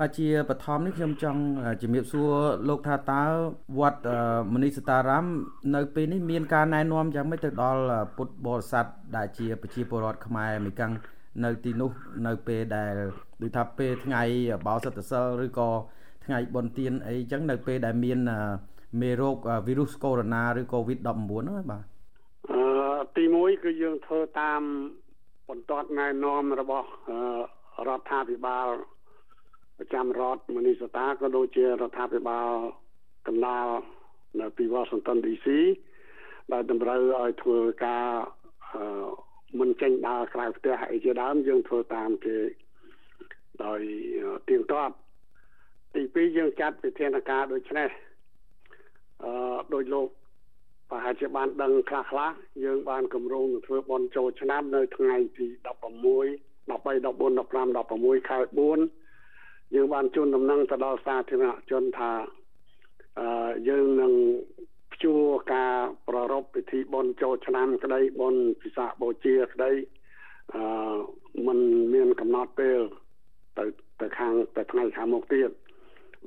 [0.00, 1.40] បាទជាបឋមនេះខ្ញុំចង់
[1.82, 2.32] ជំរាបសួរ
[2.68, 3.22] លោកថាតើ
[3.78, 4.08] វត្ត
[4.54, 5.26] មនីសតារាម
[5.74, 7.82] នៅពេលនេះមានការណែនាំយ៉ាងម៉េចទៅដល់
[8.16, 8.86] ពុទ្ធបរិស័ទ
[9.16, 10.92] ដែលជាប្រជាពលរដ្ឋខ្មែរមួយកាំង
[11.44, 11.90] នៅទីនោះ
[12.26, 12.94] នៅពេលដែល
[13.42, 14.22] ដូចថាពេលថ្ងៃ
[14.66, 15.70] បោសិទ្ធសិលឬក៏
[16.24, 18.18] ថ្ងៃបុណ្យទានអីចឹងនៅពេលដែលមាន
[19.00, 19.36] មេរោគ
[19.66, 21.82] វីរុសកូវីដ -19 ឬ COVID-19 ហ្នឹងបាទ
[22.50, 22.62] អឺ
[23.16, 24.60] ទី1គឺយើងធ្វើតាម
[25.48, 26.88] បន្ទាត់ណែនាំរបស់
[27.88, 28.68] រដ្ឋាភិបាល
[29.78, 32.48] ប្រចាំរដ្ឋមនីសតាក៏ដូចជារដ្ឋាភិបាល
[33.26, 33.66] កណ្ដាល
[34.40, 35.46] នៅទី Washington DC
[36.52, 38.06] ដែលតម្រូវឲ្យធ្វើការ
[39.60, 42.38] មិនចេញដើរក្រៅផ្ទះអីជាដើមយើងធ្វើតាមគេ
[43.64, 43.80] ដោយ
[44.48, 44.94] ទៀងទាត់
[45.94, 47.88] ទី2យើងចាត់វិធានការដូចនេះ
[49.24, 49.32] អឺ
[49.74, 50.08] ដោយលោក
[50.90, 52.30] ប្រហែលជាបានដឹងខ្លះខ្លះ
[52.64, 57.78] យើងបានគម្រោងធ្វើបន់ចូលឆ្នាំនៅថ្ងៃទី16 13 14 15
[58.20, 59.03] 16ខែ4
[59.74, 62.12] យើងបានជូនដំណឹងទៅដល់សាធារណជនថា
[63.20, 64.12] អឺយើងនឹង
[64.92, 65.22] ព្យួរ
[65.54, 65.74] ការ
[66.08, 69.72] ប្រារព្ធពិធីបុណ្យចូលឆ្នាំក្តីបុណ្យពិសាខបូជាក្តី
[70.54, 70.96] អឺ
[71.46, 71.58] มัน
[71.94, 72.80] មានកំណត់ពេល
[73.58, 73.64] ទៅ
[74.00, 75.50] ទៅខាងទៅថ្ងៃខាងមុខទៀត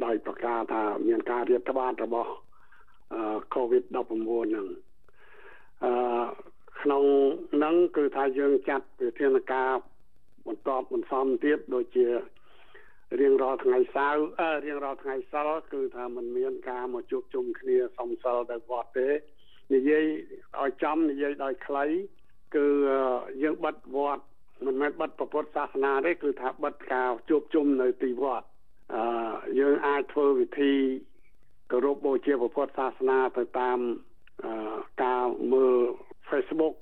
[0.04, 2.32] ដោយប្រកាសថាមានការរៀបត្បាតរបស់
[3.14, 3.22] អឺ
[3.56, 4.68] COVID-19 ហ្នឹង
[5.84, 5.92] អឺ
[6.82, 7.04] ក្នុង
[7.54, 9.72] ហ្នឹងគឺថាយើងចាត់វិធានការ
[10.48, 12.08] បន្តបន្សំទៀតដូចជា
[13.20, 19.10] រៀងរាល់ថ្ងៃសៅរ៍អឺរៀងរាល់ថ្ងៃសិលគឺថាมันមានការមកជួបជុំគ្នាសំសិលទៅវត្តទេ
[19.74, 20.04] និយាយ
[20.62, 21.86] ឲ្យចំនិយាយដោយខ្លី
[22.56, 22.68] គឺ
[23.44, 24.24] យើងបិទវត្ត
[24.66, 28.48] មិនមែនបិទពុទ្ធសាសនាទេគឺថាបិទការជួបជុំនៅទីវត្ត
[28.96, 29.04] អឺ
[29.60, 30.74] យើងអាចធ្វើវិធី
[31.72, 33.80] គោរពបូជាពុទ្ធសាសនាទៅតាម
[35.04, 35.78] ការមើល
[36.30, 36.76] Facebook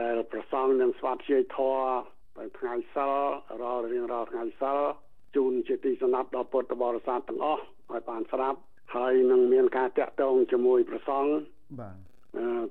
[0.00, 1.86] ដែលប្រសងនឹងស្វាធ្យាយធម៌
[2.38, 3.14] ទៅថ្ងៃសិល
[3.62, 4.78] រាល់រៀងរាល់ថ្ងៃសិល
[5.36, 8.58] ជូនជាទីសំណាប់ដល់ពុទ្ធបរិស័ទទាំងអស់ឲ្យបានស្រាប់
[8.96, 11.24] ហើយនឹងមានការតាក់ទងជាមួយប្រសង
[11.80, 11.96] បាទ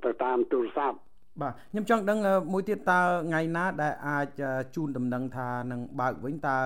[0.06, 0.98] ទៅតាមទូរស័ព្ទ
[1.42, 2.18] បាទខ្ញុំចង់ដឹង
[2.54, 4.28] មួយទៀតតើថ្ងៃណាដែលអាច
[4.76, 6.58] ជូនដំណឹងថានឹងបើកវិញតើ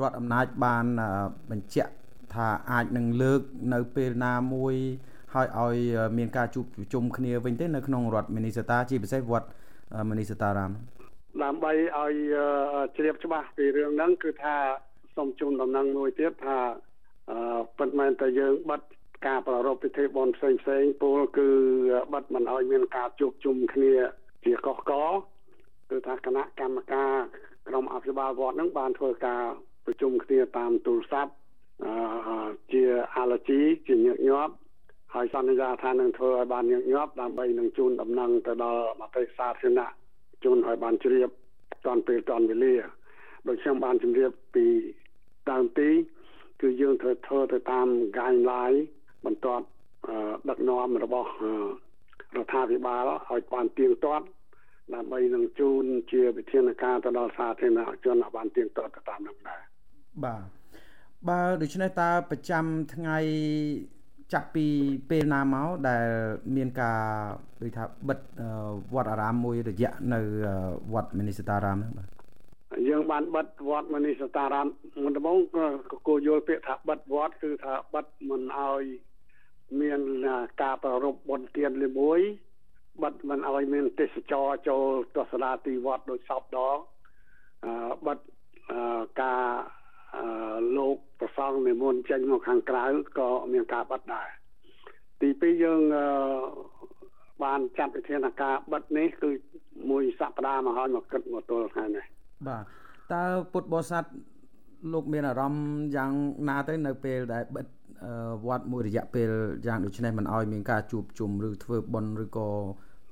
[0.00, 0.86] រដ្ឋអំណាចបាន
[1.50, 1.92] បញ្ជាក់
[2.34, 3.40] ថាអាចនឹងលើក
[3.74, 4.74] នៅពេលណាមួយ
[5.34, 5.76] ហើយឲ្យ
[6.18, 9.48] មានការជួបជុំគ្នាវិញទេនៅក្នុងរដ្ឋមីនីសតាជាពិសេសវត្ត
[10.08, 10.72] មីនីសតារាម
[11.42, 12.14] ដើម្បីឲ្យ
[12.96, 14.56] ជ្រាបច្បាស់ពីរឿងហ្នឹងគឺថា
[15.18, 16.58] សូមជូនដំណឹងមួយទៀតថា
[17.30, 18.80] អឺពិតមែនតែយើងបិទ
[19.26, 21.48] ការប្រារព្ធពិធីបុណ្យផ្សេងផ្សេងពលគឺ
[22.12, 23.92] បិទមិនឲ្យមានការជួបជុំគ្នា
[24.44, 24.92] ជាកកក
[25.90, 27.14] គឺថាគណៈកម្មការ
[27.68, 29.42] ក្រុមអភិបាលវត្តនឹងបានធ្វើការ
[29.84, 31.32] ប្រជុំគ្នាតាមទូរស័ព្ទ
[31.84, 32.82] អឺជា
[33.16, 34.54] អាឡូជីជាញឹកញាប់
[35.14, 39.92] ហើយសន្យាថានឹងធ្វើឲ្យបានញឹកញាប់ដើម្បីនឹងជូនដំណឹងទៅដល់មតិសាធារណៈ
[40.44, 41.28] ជូនឲ្យបានជ្រាប
[41.86, 42.74] តាន់ពេលតាន់វេលា
[43.48, 44.66] ដោយខ្ញុំបានជម្រាបពី
[45.52, 45.90] ដើមទី
[46.60, 47.86] គឺយើងត្រូវធ្វើទៅតាម
[48.16, 48.78] guideline
[49.24, 49.66] បន្ទាត់
[50.48, 51.30] ដឹកនាំរបស់
[52.36, 54.26] រដ្ឋាភិបាលឲ្យបានទៀងទាត់
[54.94, 59.60] ដើម្បីនឹងជូនជាវិធានការទៅដល់សាធារណជនឲ្យបានទៀងទាត់ទៅតាមនោះដែរ
[60.24, 60.42] បាទ
[61.28, 63.18] បើដូច្នេះតើប្រចាំថ្ងៃ
[64.32, 64.66] ចាប់ពី
[65.10, 66.06] ពេលណាមកដែល
[66.56, 67.00] មានការ
[67.62, 68.18] ដូចថាបិទ
[68.94, 70.20] វត្តអារាមមួយរយៈនៅ
[70.94, 72.17] វត្តមនីសតារាមហ្នឹងបាទ
[72.86, 74.66] យើងបានបិទវត្តមនីសតារាម
[75.02, 75.66] មុនដំបូងក៏
[76.06, 78.82] គួរយល់ពាក្យថាបិទវត្តគឺថាបិទមិនឲ្យ
[79.80, 80.00] មាន
[80.62, 82.20] ការប្រារព្ធបុណ្យទានលេមួយ
[83.02, 84.84] បិទមិនឲ្យមានទេសចរចូល
[85.16, 86.76] ទស្សនាទីវត្តដោយសពដង
[87.64, 87.72] អឺ
[88.06, 88.18] បិទ
[89.22, 89.44] ការ
[90.76, 92.84] លោកប្រសងនិមន្តចេញមកខាងក្រៅ
[93.18, 94.28] ក៏មានការបិទដែរ
[95.22, 95.80] ទីពីរយើង
[97.42, 99.30] បានចាត់វិធានការបិទនេះ គឺ
[99.90, 102.04] មួយសប្តាហ៍មកហើយមកគិតមកទល់ថ្ងៃនេះ
[102.46, 102.62] បាទ
[103.12, 103.22] តើ
[103.52, 104.04] ពុទ្ធបរិស័ទ
[104.92, 105.64] លោកមានអារម្មណ៍
[105.96, 106.12] យ៉ាង
[106.48, 107.66] ណាទៅនៅពេលដែលបិទ
[108.46, 109.30] វត្តមួយរយៈពេល
[109.66, 112.48] យ៉ាងដូចនេះមិនអោយមានការជួបជុំឬធ្វើបុណ្យឬក៏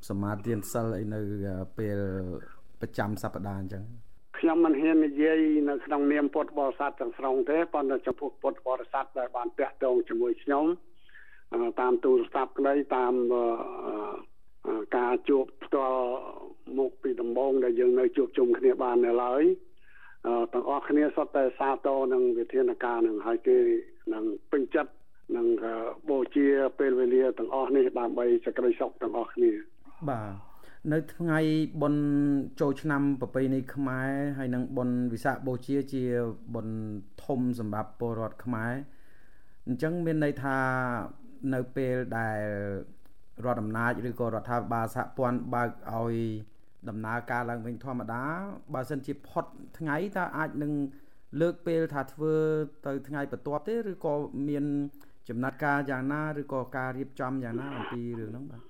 [0.08, 1.20] សមាធិសិលអីនៅ
[1.78, 1.98] ពេល
[2.80, 3.84] ប្រចាំសប្តាហ៍អញ្ចឹង
[4.38, 5.38] ខ្ញុំមិនហ៊ាននិយាយ
[5.70, 10.64] នៅក្នុងនាមពុទ្ធបរិស័ទទាំងស្រុងទេប៉ុន្តែចំពោះពុទ្ធបរិស័ទដែលបានតាក់ទងជាមួយខ្ញុំ
[11.80, 13.14] តាមទូរស័ព្ទក្តីតាម
[14.96, 16.02] ការជួបផ្ទាល់
[16.78, 19.42] មុខពីដំបងដែលយើងនៅជួបជុំគ្នាបាននៅឡើយ
[20.52, 23.58] ទាំងអស់គ្នាសុទ្ធតែសាទរនឹងវិធានការនឹងហើយគេ
[24.14, 24.92] នឹងពេញចិត្ត
[25.36, 25.46] នឹង
[26.10, 26.46] បូជា
[26.78, 29.52] ពេលវេលាទាំងអស់នេះដើម្បីសេចក្តីសុខទាំងអស់គ្នា
[30.10, 30.56] បាទ
[30.92, 31.40] នៅថ្ងៃ
[31.82, 32.04] បុណ្យ
[32.60, 36.04] ចូលឆ្នាំប្រពៃណីខ្មែរហើយនិងបុណ្យវិសាខបូជាជា
[36.54, 36.76] បុណ្យ
[37.24, 38.72] ធំសម្រាប់ពលរដ្ឋខ្មែរ
[39.66, 40.56] អញ្ចឹងមានន័យថា
[41.54, 42.40] នៅពេលដែល
[43.44, 46.14] រដ្ឋអំណាចឬក៏រដ្ឋាភិបាលសហព័ន្ធបើកឲ្យ
[46.88, 48.22] ដំណើរការឡើងវិញធម្មតា
[48.74, 49.44] បើសិនជាផុត
[49.78, 50.72] ថ្ងៃតើអាចនឹង
[51.40, 52.34] លើកពេលថាធ្វើ
[52.86, 54.14] ទៅថ្ងៃបន្ទាប់ទេឬក៏
[54.48, 54.64] មាន
[55.28, 58.62] ចំណាត់ការយ៉ាងណាឬក៏ការរៀបចំយ៉ាងណាអំពីរឿងហ្នឹងបាទ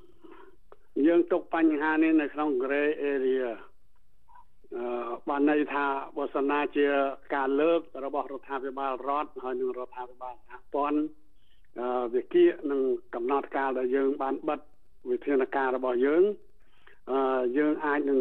[1.06, 3.46] យើងទុកបញ្ហានេះនៅក្នុង gray area
[4.76, 4.86] អឺ
[5.28, 5.84] បានន័យថា
[6.16, 6.86] បើសិនណាជា
[7.34, 11.00] ការលើក របស់រដ្ឋាភិបាលរដ្ឋហើយនិងរដ្ឋាភិបាលសហព័ន្ធ
[11.80, 12.80] អឺវិគៀនឹង
[13.14, 14.60] កំណត់កាលដែលយើងបានបិទ
[15.10, 16.45] វិធានការរបស់យើងអឺ
[17.56, 18.20] យើងអាចនឹង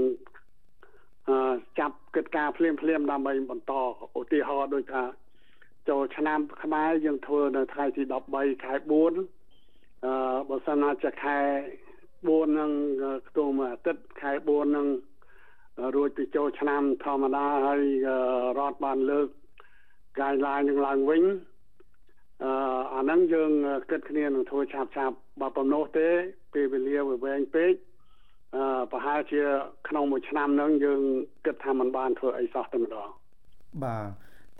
[1.29, 3.73] អឺចាប់កិច្ចការភ្លាមភ្លាមដើម្បីបន្ត
[4.19, 5.03] ឧទាហរណ៍ដូចថា
[5.89, 8.03] ចូលឆ្នាំខ្មែរយើងធ្វើនៅថ្ងៃទី
[8.33, 8.93] 13ខែ4
[10.05, 10.13] អឺ
[10.49, 11.37] បើសិនណាជាខែ
[12.17, 12.71] 4នឹង
[13.27, 14.87] ខ្ទង់មួយអាទិត្យខែ4នឹង
[15.95, 17.81] រួចពីចូលឆ្នាំធម្មតាហើយ
[18.59, 19.27] រដ្ឋបានលើក
[20.19, 21.23] guideline នឹងឡើងវិញ
[22.43, 22.51] អឺ
[22.95, 23.51] អាហ្នឹងយើង
[23.89, 26.07] គិតគ្នានឹងធ្វើឆាប់ឆាប់បើប៉ុណ្ណោះទេ
[26.53, 27.94] ពេលវេលាវាវែងពេកអឺ
[28.91, 29.41] ប្រហែលជា
[29.87, 31.01] ក្នុងមួយឆ្នាំហ្នឹងយើង
[31.45, 33.09] គិតថាมันបានធ្វើអីសោះតែម្ដង
[33.83, 34.05] បាទ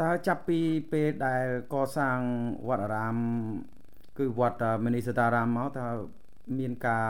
[0.01, 0.59] តើចាប់ពី
[0.92, 2.19] ពេលដែលកសាង
[2.68, 3.15] វត្តអារាម
[4.18, 5.88] គឺវត្តមនីសតារាមមកតើ
[6.59, 7.07] មានការ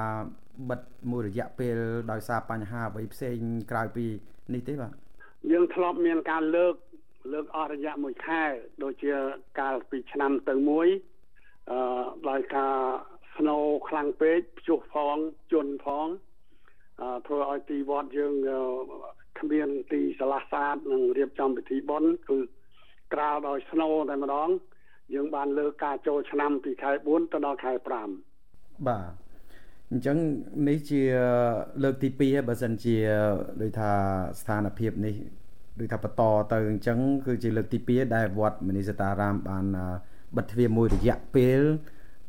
[0.70, 1.76] បិទមួយរយៈពេល
[2.12, 3.38] ដោយសារបញ្ហាអ្វីផ្សេង
[3.72, 4.06] ក្រៅពី
[4.54, 4.94] នេះទេបាទ
[5.52, 6.76] យើងធ្លាប់មានការលើក
[7.34, 8.44] លើកអស់រយៈមួយខែ
[8.84, 9.14] ដូចជា
[9.60, 10.88] កាលពីឆ្នាំទៅមួយ
[11.72, 12.76] អឺដោយការ
[13.38, 13.58] ស្នូ
[13.88, 15.18] ខ្លាំងពេកព្យុះផង
[15.52, 16.35] ជន់ផងអឺ
[17.26, 18.34] ធ្វើឲ្យទីវត្តយើង
[19.40, 22.38] គ្មានទីឆ្លាស់ស្អាតនិងរៀបចំពិធីបុណ្យគឺ
[23.14, 24.50] ក្រាលដោយស្នូតែម្ដង
[25.14, 27.74] យើងបានលើកការចូលឆ្នាំពីខែ4ទៅដល់ខែ
[28.30, 29.12] 5បាទ
[29.92, 30.18] អញ្ចឹង
[30.68, 31.02] នេះជា
[31.84, 32.98] លើកទី2ហើយបើសិនជា
[33.62, 33.92] ដូចថា
[34.40, 35.16] ស្ថានភាពនេះ
[35.80, 36.22] ដូចថាបន្ត
[36.54, 39.66] ទៅអញ្ចឹងគឺជាលើកទី2ដែលវត្តមនីសតារាមបាន
[40.36, 41.62] បិទទ្វារមួយរយៈពេល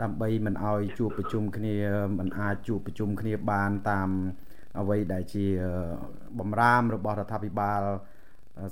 [0.02, 1.76] ដើម្បីមិនឲ្យជួបប្រជុំគ្នា
[2.18, 4.08] មិនអាចជួបប្រជុំគ្នាបានតាម
[4.80, 5.46] អ្វីដែលជា
[6.38, 7.82] បំរាមរបស់រដ្ឋាភិបាល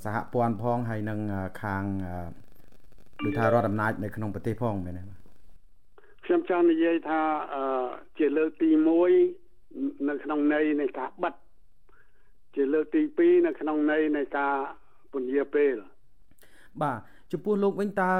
[0.05, 1.19] សហព័ន្ធផងហើយនឹង
[1.61, 1.83] ខាង
[3.25, 5.03] ដូចថារដ្ឋអំណាចនៅក្នុងប្រទេសផងមែនទេ
[6.25, 7.21] ខ្ញុំចង់និយាយថា
[8.17, 8.69] ជាលើកទី
[9.33, 11.33] 1នៅក្នុងន័យនៃការបិទ
[12.55, 14.55] ជាលើកទី2នៅក្នុងន័យនៃការ
[15.13, 15.75] ពន្យាពេល
[16.81, 16.99] បាទ
[17.31, 18.11] ចំពោះលោកវិញតើ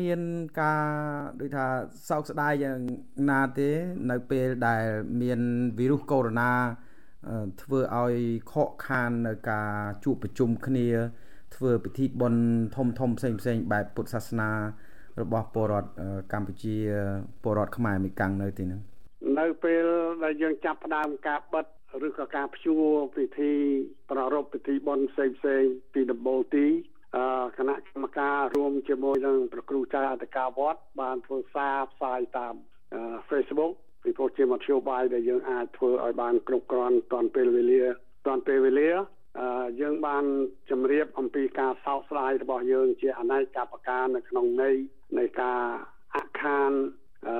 [0.00, 0.20] មាន
[0.60, 0.84] ការ
[1.40, 1.66] ដូចថា
[2.08, 2.78] សោកស្ដាយយ៉ាង
[3.30, 3.70] ណាទេ
[4.10, 4.84] នៅពេលដែល
[5.22, 5.40] មាន
[5.78, 6.83] វីរុសកូវីដ -19
[7.62, 8.14] ធ្វើឲ្យ
[8.52, 9.70] ខកខាននៅការ
[10.04, 10.88] ជួបប្រជុំគ្នា
[11.56, 12.42] ធ្វើពិធីបុណ្យ
[12.76, 14.50] ធំធំផ្សេងផ្សេងបែបពុទ្ធសាសនា
[15.20, 15.90] របស់ពលរដ្ឋ
[16.32, 16.76] កម្ពុជា
[17.42, 18.80] ពលរដ្ឋខ្មែរមីកាំងនៅទីនោះ
[19.38, 19.84] នៅពេល
[20.24, 21.66] ដែលយើងចាប់ផ្ដើមការបិទ
[22.06, 22.86] ឬក៏ការព្យួរ
[23.16, 23.52] ពិធី
[24.10, 25.62] ប្រារព្ធពិធីបុណ្យផ្សេងផ្សេង
[25.92, 26.66] ពីដំបូងទី
[27.58, 32.54] គណៈកម្មការរួមជាមួយនឹងប្រគ្រូចៅអធិការវត្តបានធ្វើសារផ្សាយតាម
[33.28, 33.74] Facebook
[34.04, 37.82] ពីព្រោះជាមធ្យោបាយដែលយើងអាចធ្វើឲ្យបានគ្រប់គ្រាន់តាន់ពេលវេលា
[38.26, 38.90] តាន់ពេលវេលា
[39.80, 40.24] យើងបាន
[40.70, 44.76] ជម្រាបអំពីការសោកស្ដាយរបស់យើងជាអនេកបការនៅក្នុងន័យ
[45.18, 45.62] នៃការ
[46.16, 46.72] អខាន
[47.28, 47.36] អឺ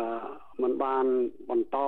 [0.62, 1.06] มันបាន
[1.50, 1.78] បន្ត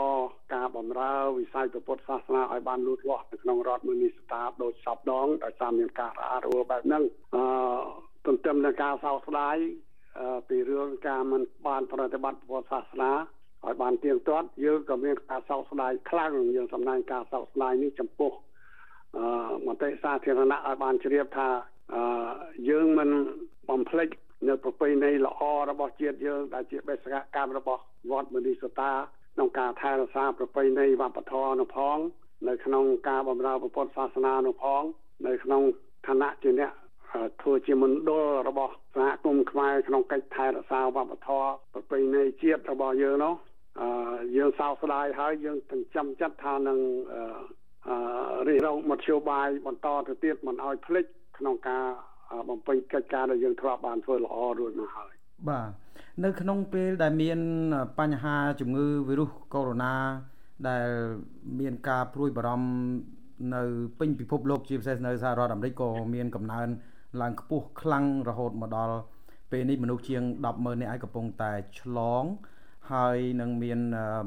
[0.54, 7.02] ការបំរើវិស័យពុទ្ធសាសនាឲ្យបានលូតលាស់នៅក្នុងរដ្ឋមនីស្តាដូចសពដងដោយសារមានការរអាក់រអួលបែបហ្នឹង
[7.34, 7.42] អឺ
[8.26, 9.56] ទន្ទឹមនឹងការសោកស្ដាយ
[10.48, 13.12] ពីរឿងការមិនបានប្រតិបត្តិពុទ្ធសាសនា
[13.66, 18.32] ឲ្យបានទៀងទាត់យើងក៏មានការសោកស្ដាយខ្លាំងយើងសម្ដែងការសោកស្ដាយនេះចំពោះ
[19.16, 19.24] អឺ
[19.66, 21.48] មតិសាធារណៈឲ្យបានជ្រាបថា
[21.94, 22.02] អឺ
[22.68, 23.10] យើងមិន
[23.68, 24.08] បំភ្លេច
[24.48, 25.40] នៅប្រពៃណីល្អ
[25.70, 28.92] របស់ជាតិយើងដែលជាបេសកកម្មរបស់វត្តមនីសតា
[29.34, 31.98] ក្នុងការថែរក្សាប្រពៃណីវប្បធម៌នោះផង
[32.48, 34.82] នៅក្នុងការបម្រើពុទ្ធសាសនានោះផង
[35.26, 35.62] នៅក្នុង
[36.06, 36.72] ឋានៈជាអ្នក
[37.42, 43.34] ធ្វើជាមណ្ឌលរបស់សហគមន៍ខ្មែរក្នុងកិច្ចថែរក្សាវប្បធម៌ប្រពៃណីជាតិរបស់យើងនោះ
[43.80, 43.88] អឺ
[44.36, 46.78] យើងសោកស្ដាយហើយយើងទាំងចាំចិត្តថានឹង
[47.88, 47.96] អឺ
[48.48, 51.04] រិះរងមធ្យោបាយបន្តទៅទៀតមិនឲ្យភ្លេច
[51.38, 51.84] ក្នុងការ
[52.48, 55.12] បំពេញកិច្ចការដែលយើងធ្លាប់បានធ្វើល្អរួចមកហើយ
[55.48, 55.70] បាទ
[56.24, 57.38] នៅក្នុងពេលដែលមាន
[58.00, 59.76] បញ្ហាជំងឺវីរុសកូវីដ
[60.22, 60.88] -19 ដែល
[61.60, 62.68] មានការព្រួយបារម្ភ
[63.54, 63.62] នៅ
[63.98, 66.68] ពេញពិភពលោកជាពិសេសនៅសហរដ្ឋអាមេរិកក៏មានកំណើន
[67.20, 68.96] ឡើងខ្ពស់ខ្លាំងរហូតមកដល់
[69.50, 70.22] ពេលនេះមនុស្សជាង
[70.54, 72.24] 100000នាក់ឯងកំពុងតែឆ្លង
[72.90, 73.80] ហើយនឹងមាន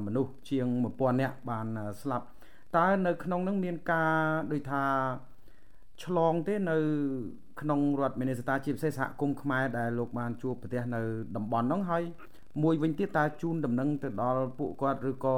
[0.05, 1.67] មនុស្សជាង1000នាក់បាន
[2.01, 2.25] ស្លាប់
[2.77, 4.15] តើនៅក្នុងនឹងមានការ
[4.51, 4.83] ដូចថា
[6.03, 6.77] ឆ្លងទេនៅ
[7.61, 11.01] ក្នុងរដ្ឋមីនីសតាជាពិសេសសហគមន៍ខ្មែរដែលលោកបានជួបប្រទេសនៅ
[11.35, 12.03] តំបន់ហ្នឹងហើយ
[12.63, 15.37] មួយវិញទៀតតើជូនដំណឹងទៅដល់ពួកគាត់ឬក៏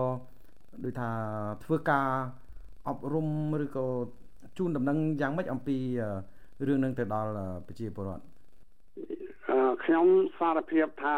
[0.84, 1.10] ដូចថា
[1.64, 2.08] ធ្វើការ
[2.90, 3.28] អប់រំ
[3.64, 3.86] ឬក៏
[4.58, 5.78] ជូនដំណឹងយ៉ាងម៉េចអំពី
[6.68, 7.32] រឿងនឹងទៅដល់
[7.68, 8.24] ប្រជាពលរដ្ឋ
[9.84, 10.06] ខ្ញុំ
[10.38, 11.16] សារភាពថា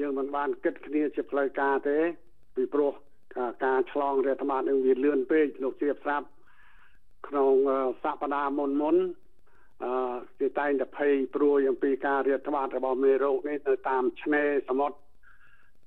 [0.00, 1.98] យើងមិនបានគិតគ្នាជាផ្លូវការទេ
[2.56, 2.92] ពីព្រោះ
[3.64, 6.26] ការឆ្លងរាតត្បាតនឹងវាលឿនពេកលោកជាប្រាប់
[7.28, 7.52] ក្នុង
[8.02, 8.96] សប្តាហ៍មុនមុន
[9.84, 14.96] អឺគេតែងតែភ័យព្រួយអំពីការរាតត្បាតរបស់មេរោគនេះនៅតាមឆ្នេរសមុទ្រ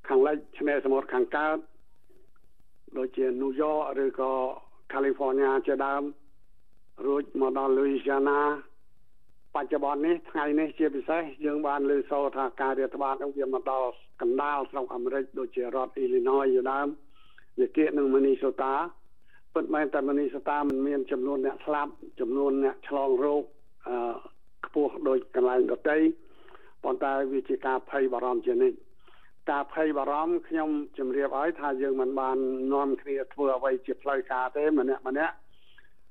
[0.08, 1.58] ខាងលិចឆ្នេរសមុទ្រខាងកើត
[2.98, 4.34] ដូចជាញូវយ៉កឬក៏
[4.94, 6.04] California ជាដើម
[7.06, 8.40] រួចមកដល់ Louisiana
[9.56, 13.90] បច្ចុប្បន្ននេះថ្ងៃនេះជាពិសេសយើងបានលើសូរថាការរាតត្បាតនោះវាមកដល់
[14.22, 16.88] កណ្ដាលស្រុកអាមេរិកដូចជារដ្ឋ Illinois ជាដើម
[17.60, 18.74] វាគៀកនឹង Minnesota
[19.56, 23.44] ពិតមែនតែ Minnesota មិនមានចំនួនអ្នកស្លាប់ចំនួនអ្នកឆ្លងរោគ
[23.88, 23.96] អឺ
[24.66, 25.98] ខ្ពស់ដូចកន្លែងដទៃ
[26.84, 28.78] ប៉ុន្តែវាជាការភ័យបារម្ភជានិច្ច
[29.52, 32.38] ការភ័យបារម្ភខ្ញុំជម្រាបឲ្យថាយើងមិនបាន
[32.74, 35.36] នាំគ្នាធ្វើអ្វីជាផ្លូវការទេម្នាក់ម្នាក់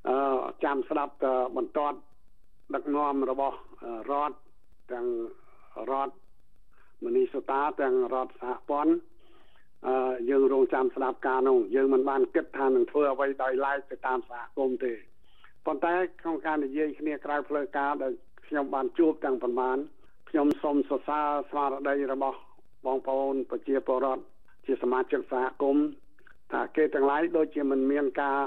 [0.09, 0.17] អឺ
[0.65, 1.15] ចាំស្ដាប់
[1.57, 1.99] បន្ទាត់
[2.75, 3.57] ដឹកនាំរបស់
[4.11, 4.37] រដ្ឋ
[4.93, 5.07] ទាំង
[5.91, 6.15] រដ្ឋ
[7.05, 8.95] មនីសតាទាំងរដ្ឋសហព័ន្ធ
[9.87, 14.93] អឺយើងរងចាំស្ដាប់ការនោះយើងមិនបានគិតថានឹងធ្វើអ្វីដោយឡែកទៅតាមសហគមន៍ទេ
[15.67, 18.12] ប៉ុន្តែក្នុងការនិយាយគ្នាក្រៅផ្លូវការដែល
[18.47, 19.79] ខ្ញុំបានជួបទាំងប៉ុន្មាន
[20.31, 22.39] ខ្ញុំសូមសរសើរស្មារតីរបស់
[22.87, 24.23] បងប្អូនប្រជាពលរដ្ឋ
[24.67, 25.87] ជាសមាជិកសហគមន៍
[26.53, 28.39] ថាគេទាំងឡាយដូចជាមិនមានការ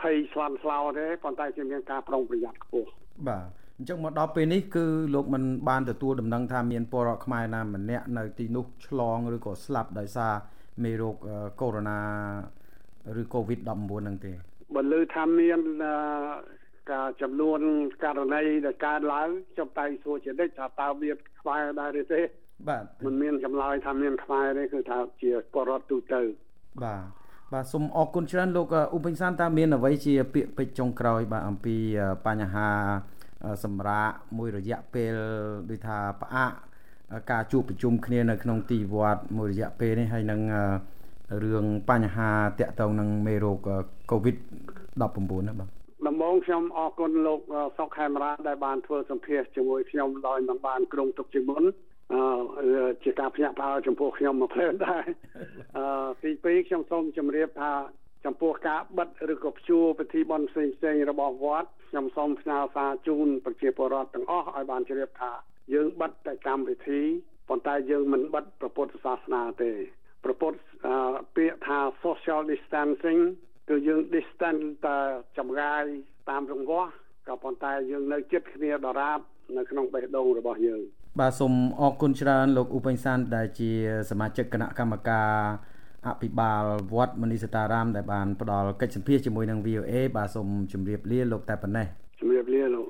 [0.00, 2.90] ភ័យស្លន់ស្លោទេប៉ុន្តែជាមានការប្រុងប្រយ័ត្នខ្ពស់
[3.28, 10.32] បាទ អញ្ចឹងមកដល់ពេលនេះគឺលោកមិនបានទទួលដំណឹងថាមានពលរដ្ឋខ្មែរណាម្នាក់នៅទីនោះឆ្លងឬក៏ស្លាប់ដោយសារ
[10.84, 11.16] មេរោគ
[11.60, 13.70] កូវីដ -19 ឬ COVID-19
[14.00, 14.32] ហ្នឹងទេ
[14.74, 15.60] បើលើថាមាន
[16.92, 17.60] ការចំនួន
[18.04, 22.20] ករណីដែលកើតឡើងខ្ញុំតែសួរជានិច្ចថាតើមានខ្មែរដែរឬទេ
[22.68, 26.22] បាទមិនមានចម្លើយថាមានខ្មែរទេគឺថាជាពលរដ្ឋទូទៅ
[26.84, 27.02] បាទ
[27.52, 31.76] បាទសូមអរគុណច្រើនលោកឧបិញសានតើមានអ្វីជាពាក្យពេចន៍ចុងក្រោយបាទអំពី
[32.26, 32.70] បញ្ហា
[33.64, 35.14] សម្រាប់មួយរយៈពេល
[35.70, 36.52] ដូចថាផ្អាក
[37.30, 40.40] ការជួបប្រជុំគ្នានៅក្នុងទីវត្តមួយរយៈពេលនេះហើយនឹង
[41.44, 42.30] រឿងបញ្ហា
[42.60, 43.58] តាក់ទងនឹងមេរោគ
[44.10, 45.68] COVID-19 ណាបាទ
[46.06, 47.40] ដំបូងខ្ញុំអរគុណលោក
[47.78, 51.62] សុកខេមរាដែលបានធ្វើសម្ភាសជាមួយខ្ញុំដោយមិនបានក្រុងទុកជាមុន
[52.12, 55.04] អឺជាការភ្ញាក់ផ្អើលចំពោះខ្ញុំមកភ្លាមដែរ
[55.76, 57.72] អឺទី2ខ្ញុំសូមជម្រាបថា
[58.24, 65.32] ចំពោះការបិទឬក៏ព្យួរពិធីបុណ្យផ្សេងផ្សេងរបស់វត្តខ្ញុំសូមផ្ញើសារជូនប្រជាពលរដ្ឋទាំងអស់ឲ្យបានជ្រាបថា
[65.74, 67.00] យើងបិទតែកម្មវិធី
[67.48, 69.72] ប៉ុន្តែយើងមិនបិទព្រះពុទ្ធសាសនាទេ
[70.24, 70.58] ព្រះពុទ្ធ
[71.36, 73.20] ពាក្យថា social distancing
[73.68, 74.98] គឺយើង distance តែ
[75.38, 75.84] ចម្ងាយ
[76.30, 76.92] តាមរង្វាស់
[77.28, 79.20] ក៏ប៉ុន្តែយើងនៅជិតគ្នាដរាប
[79.56, 80.80] នៅក្នុងបេះដូងរបស់យើង
[81.20, 83.70] បាទសូមអរគុណច្រើនលោកឧបេញសានដែលជា
[84.10, 85.30] សមាជិកគណៈកម្មការ
[86.06, 86.62] អភិបាល
[86.94, 91.86] វត្តមនីសតារាមដែលបានផ្ដល់កិច្ចសម្ភារជាមួយនឹង VOA បាទសូមជម្រាបលាលោកតែប៉ុណ្ណេះ
[92.20, 92.86] ជម្រាបលាលោក